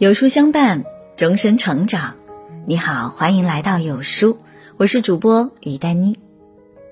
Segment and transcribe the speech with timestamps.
[0.00, 2.14] 有书相伴，终身成长。
[2.64, 4.38] 你好，欢迎来到有书，
[4.78, 6.18] 我是主播于丹妮。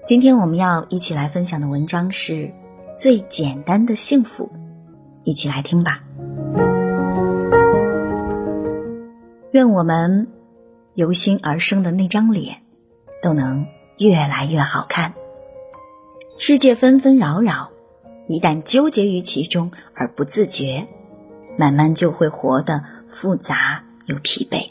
[0.06, 2.32] 今天我们要一起来分享的文章是
[2.98, 4.50] 《最简单的幸福》，
[5.24, 6.02] 一起来听吧。
[9.52, 10.28] 愿我们
[10.92, 12.56] 由心而生的那张脸，
[13.22, 15.14] 都能越来越好看。
[16.36, 17.70] 世界纷纷扰扰，
[18.26, 20.86] 一旦纠结于其中而不自觉，
[21.56, 22.97] 慢慢就会活得。
[23.08, 24.70] 复杂又疲惫。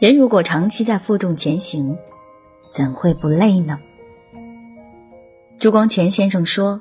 [0.00, 1.98] 人如果长期在负重前行，
[2.70, 3.78] 怎会不累呢？
[5.58, 6.80] 朱光潜先生说：“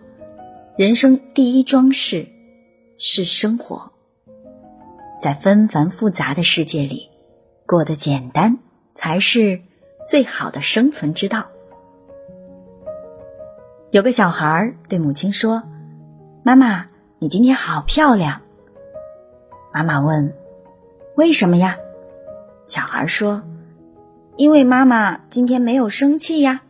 [0.77, 2.27] 人生第一桩事
[2.97, 3.91] 是生活，
[5.23, 7.09] 在纷繁复杂的世界里，
[7.65, 8.57] 过得简单
[8.93, 9.61] 才是
[10.09, 11.47] 最好的生存之道。”
[13.91, 15.63] 有个小孩对母亲说
[16.43, 16.87] ：“妈妈，
[17.19, 18.41] 你今天好漂亮。”
[19.75, 20.33] 妈妈问
[21.17, 21.75] ：“为什么呀？”
[22.65, 23.43] 小孩说
[24.37, 26.61] ：“因为妈妈今天没有生气呀。”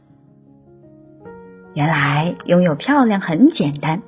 [1.75, 4.01] 原来拥有漂亮很简单，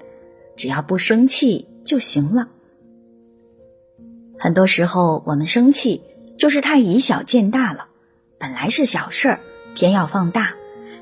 [0.56, 2.48] 只要不生气就行了。
[4.39, 6.02] 很多时候我们生气
[6.36, 7.89] 就是太以小见大了，
[8.39, 9.39] 本来是小事儿，
[9.76, 10.54] 偏要放大。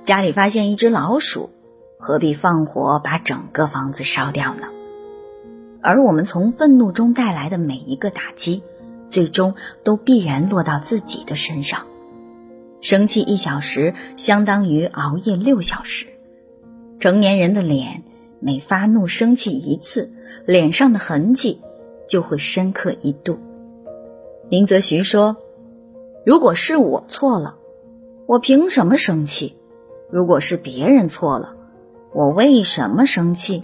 [0.02, 1.50] 家里发现一只老鼠，
[1.98, 4.68] 何必放火把整个房子烧掉呢？
[5.86, 8.64] 而我们从愤怒中带来的每一个打击，
[9.08, 11.86] 最终都必然落到自己的身上。
[12.82, 16.08] 生气一小时，相当于熬夜六小时。
[17.00, 18.04] 成年人的脸，
[18.40, 20.12] 每发怒生气一次，
[20.48, 21.62] 脸上的痕迹
[22.10, 23.38] 就会深刻一度。
[24.50, 25.38] 林则徐说
[26.26, 27.58] ：“如果是我错了，
[28.26, 29.56] 我凭什么生气？
[30.10, 31.56] 如果是别人错了，
[32.12, 33.62] 我为什么生气？”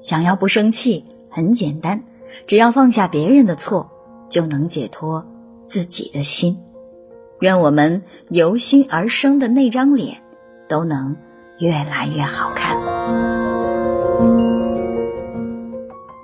[0.00, 2.02] 想要不生气很简单，
[2.46, 3.90] 只要放下别人的错，
[4.28, 5.24] 就能解脱
[5.66, 6.58] 自己的心。
[7.40, 10.22] 愿我们由心而生的那张脸，
[10.68, 11.16] 都能
[11.58, 12.76] 越来越好看。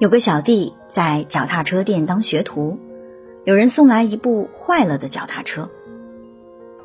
[0.00, 2.78] 有个小弟在脚踏车店当学徒，
[3.44, 5.68] 有人送来一部坏了的脚踏车，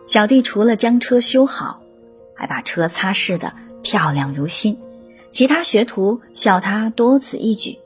[0.07, 1.81] 小弟除了将车修好，
[2.35, 4.77] 还把车擦拭的漂亮如新。
[5.31, 7.79] 其他学徒笑他多此一举。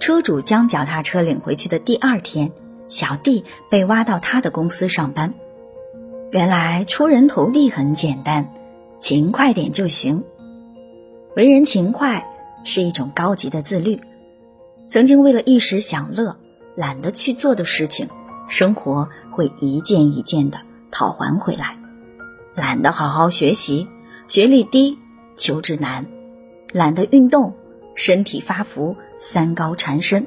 [0.00, 2.52] 车主将脚踏车领回去的第二天，
[2.88, 5.34] 小弟被挖到他的公司上班。
[6.30, 8.52] 原来出人头地很简单，
[8.98, 10.24] 勤快点就行。
[11.36, 12.26] 为人勤快
[12.64, 14.00] 是一种高级的自律。
[14.88, 16.36] 曾经为了一时享乐，
[16.76, 18.08] 懒得去做的事情，
[18.48, 20.58] 生活会一件一件的
[20.90, 21.78] 讨还回来。
[22.54, 23.88] 懒得好好学习，
[24.28, 24.98] 学历低，
[25.36, 26.06] 求职难。
[26.74, 27.54] 懒得运动，
[27.94, 30.24] 身体发福，三高缠身；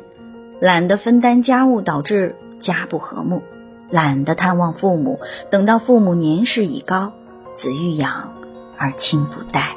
[0.62, 3.42] 懒得分担家务，导致家不和睦；
[3.90, 5.20] 懒得探望父母，
[5.52, 7.12] 等到父母年事已高，
[7.54, 8.34] 子欲养
[8.78, 9.76] 而亲不待。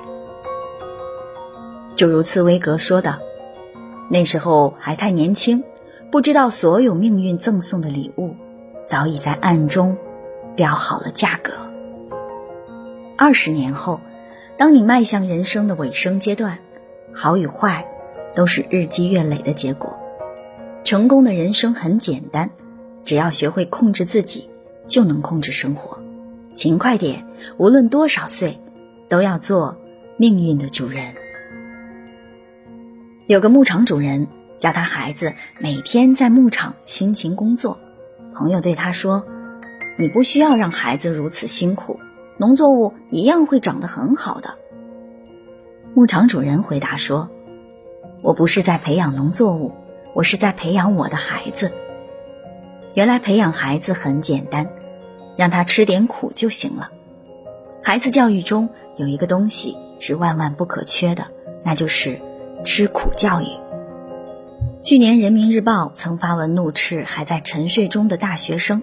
[1.97, 3.19] 就如茨威格说的
[4.09, 5.65] ：“那时候还太年轻，
[6.13, 8.37] 不知道所有命运赠送的礼物，
[8.87, 9.99] 早已在暗中
[10.55, 11.53] 标好了价格。
[13.19, 14.01] 二十年后。”
[14.61, 16.59] 当你迈向人生的尾声阶段，
[17.15, 17.83] 好与坏
[18.37, 19.99] 都是日积月累的结果。
[20.85, 22.51] 成功的人生很简单，
[23.03, 24.51] 只要学会控制自己，
[24.87, 25.99] 就能控制生活。
[26.53, 27.27] 勤快点，
[27.57, 28.61] 无论多少岁，
[29.09, 29.79] 都要做
[30.19, 31.15] 命运的主人。
[33.29, 34.29] 有个牧场主人
[34.59, 37.81] 叫他孩子每天在牧场辛勤工作，
[38.35, 39.25] 朋友对他说
[39.99, 41.99] ：“你不需要让孩子如此辛苦。”
[42.41, 44.57] 农作物一样会长得很好的。
[45.93, 47.29] 牧场主人回答说
[48.25, 49.73] ：“我不是在培养农作物，
[50.15, 51.71] 我是在培养我的孩子。
[52.95, 54.71] 原来培养孩子很简单，
[55.37, 56.91] 让他吃点苦就行了。
[57.83, 61.27] 孩子教育中有一个东西是万万不可缺的，
[61.63, 62.19] 那就是
[62.65, 63.45] 吃苦教育。
[64.81, 68.83] 去年人民日报曾发文怒斥还在沉睡中的大学生：‘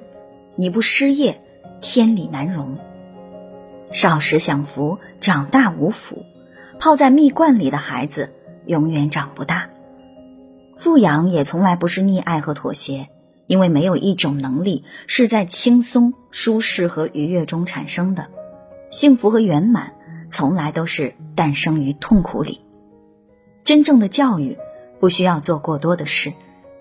[0.55, 1.39] 你不失业，
[1.81, 2.77] 天理难容。’”
[3.91, 6.25] 少时享福，长大无福。
[6.79, 8.33] 泡在蜜罐里的孩子
[8.65, 9.69] 永远长不大。
[10.75, 13.07] 富养也从来不是溺爱和妥协，
[13.47, 18.27] 因为没有一种能力是在轻松、舒适和愉悦中产生的。
[18.91, 19.95] 幸福和圆满
[20.29, 22.61] 从来都是诞生于痛苦里。
[23.63, 24.57] 真正的教育
[24.99, 26.31] 不需要做过多的事，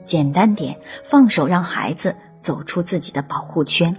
[0.04, 0.78] 简单点，
[1.10, 3.96] 放手让孩子走出自己的保护圈，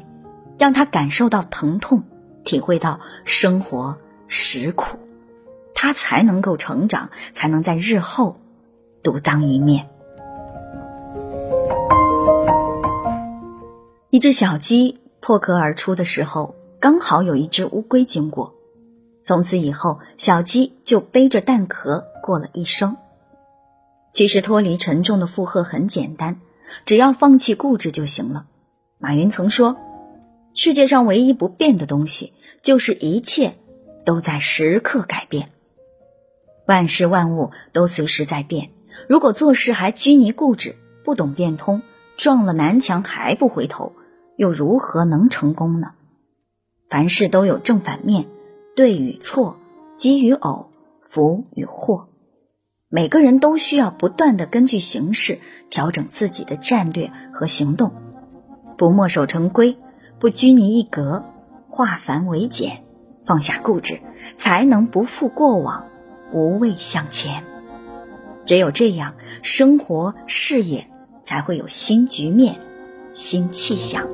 [0.60, 2.04] 让他感受到疼痛。
[2.48, 3.98] 体会到生活
[4.30, 4.98] 实苦，
[5.76, 8.38] 他才能够成长，才能在日后
[9.04, 9.90] 独当一面。
[14.10, 18.54] 一只小鸡破壳而出的时候，刚好有一只乌龟经过。
[19.26, 22.96] 从此以后，小鸡就背着蛋壳过了一生。
[24.14, 26.40] 其实脱离沉重的负荷很简单，
[26.86, 28.46] 只要放弃固执就行了。
[29.00, 29.76] 马云曾说
[30.56, 33.54] ：“世界上唯一不变的东西，就是一切
[34.06, 35.50] 都在时刻改变。
[36.66, 38.72] 万事万物都随时在变。
[39.08, 41.82] 如果做事还拘泥固执，不懂变通，
[42.18, 43.94] 撞了南墙还不回头，
[44.36, 45.94] 又如何能成功呢？
[46.90, 48.28] 凡事都有正反面。”
[48.76, 49.58] 对与错，
[49.98, 50.70] 吉与偶，
[51.02, 52.10] 福与祸，
[52.90, 55.40] 每个人都需要不断的根据形势
[55.72, 57.92] 调整自己的战略和行动，
[58.78, 59.76] 不墨守成规，
[60.20, 61.24] 不拘泥一格，
[61.78, 62.84] 化繁为简，
[63.24, 64.00] 放下固执，
[64.36, 65.86] 才能不负过往，
[66.34, 67.44] 无畏向前。
[68.46, 69.14] 只有这样，
[69.44, 70.88] 生活事业
[71.24, 72.56] 才会有新局面、
[73.14, 74.08] 新气象。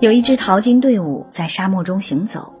[0.00, 2.54] 有一支淘金队伍在沙漠中行走，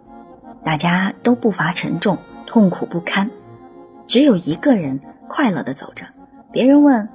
[0.62, 3.30] 大家都步伐沉重，痛苦不堪，
[4.06, 6.04] 只有一个人快乐的走着。
[6.52, 7.08] 别人问：“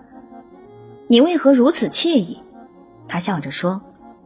[1.08, 2.40] 你为何如此惬意？”
[3.10, 3.82] 他笑着说：“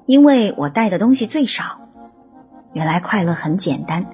[0.05, 1.79] 因为我带的东西最少。”
[2.73, 4.05] 原来快乐很简单，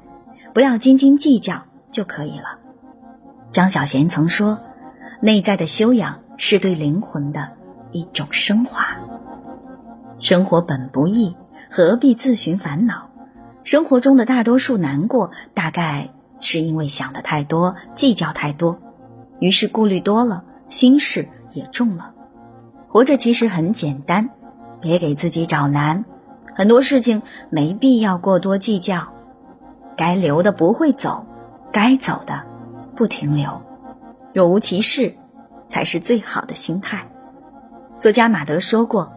[0.54, 2.58] 不要斤斤计较就可以了。
[3.52, 4.60] 张小娴曾说
[5.22, 7.54] ：“内在的修养是对灵魂的
[7.92, 8.86] 一种升华。”
[10.20, 11.36] 生活本不易。
[11.72, 13.12] 何必自寻烦恼？
[13.64, 18.80] 生活中的大多数难过，大概是因为想的太多，计较太多，
[19.40, 22.16] 于是顾虑多了，心事也重了。
[22.88, 24.32] 活着其实很简单，
[24.82, 26.06] 别给自己找难。
[26.56, 29.14] 很多事情没必要过多计较，
[29.98, 31.26] 该留的不会走，
[31.72, 32.44] 该走的
[32.96, 33.62] 不停留，
[34.34, 35.16] 若无其事，
[35.70, 37.08] 才是最好的心态。
[38.00, 39.14] 作家马德说过。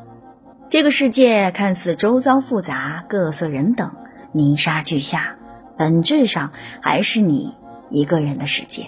[0.69, 3.91] 这个世界看似周遭复杂，各色人等，
[4.33, 5.37] 泥沙俱下，
[5.77, 7.55] 本质上还是你
[7.91, 8.87] 一个人的世界。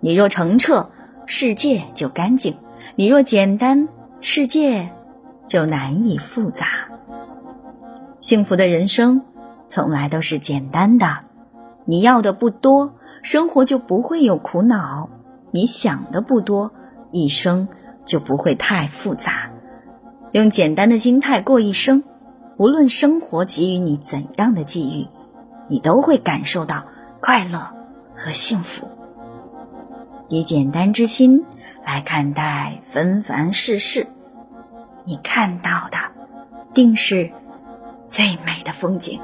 [0.00, 0.90] 你若澄澈，
[1.24, 2.52] 世界就干净；
[2.96, 3.88] 你若简单，
[4.20, 4.92] 世界
[5.48, 6.66] 就难以复杂。
[8.20, 9.22] 幸福的人生
[9.66, 11.06] 从来都是简单的。
[11.84, 15.08] 你要的不多，生活就不会有苦恼；
[15.50, 16.72] 你想的不多，
[17.10, 17.68] 一生
[18.04, 19.50] 就不会太复杂。
[20.30, 22.04] 用简单的心态过一生，
[22.56, 25.08] 无论生活给予你怎样的际遇，
[25.68, 26.84] 你都会感受到
[27.20, 27.72] 快乐
[28.14, 28.88] 和幸福。
[30.28, 31.44] 以简单之心
[31.84, 34.06] 来看待纷繁世事，
[35.04, 35.98] 你看到的
[36.74, 37.30] 定是
[38.08, 39.20] 最美的风景。